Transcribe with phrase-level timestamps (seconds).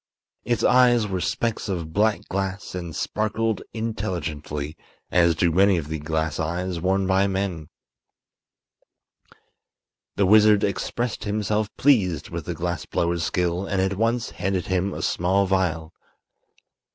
[0.43, 4.75] Its eyes were specks of black glass and sparkled intelligently,
[5.11, 7.69] as do many of the glass eyes worn by men.
[10.15, 14.91] The wizard expressed himself pleased with the glass blower's skill and at once handed him
[14.91, 15.93] a small vial.